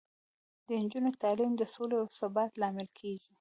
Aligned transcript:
د 0.67 0.69
نجونو 0.83 1.09
تعلیم 1.21 1.51
د 1.57 1.61
سولې 1.73 1.95
او 2.01 2.07
ثبات 2.19 2.51
لامل 2.61 2.87
کیږي. 2.97 3.27